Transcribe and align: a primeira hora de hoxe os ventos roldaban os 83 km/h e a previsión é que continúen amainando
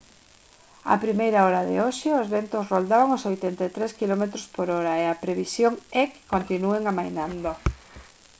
a 0.93 0.95
primeira 1.03 1.43
hora 1.45 1.61
de 1.69 1.75
hoxe 1.83 2.09
os 2.21 2.27
ventos 2.35 2.67
roldaban 2.71 3.09
os 3.17 3.23
83 3.31 3.91
km/h 3.99 4.89
e 5.03 5.05
a 5.07 5.19
previsión 5.23 5.73
é 6.01 6.03
que 6.11 6.25
continúen 6.33 6.83
amainando 6.85 7.51